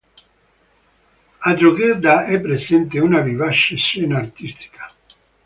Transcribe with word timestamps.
A 1.41 1.53
Drogheda 1.53 2.25
è 2.25 2.41
presente 2.41 2.97
una 2.97 3.21
vivace 3.21 3.75
scena 3.75 4.17
artistica. 4.17 4.91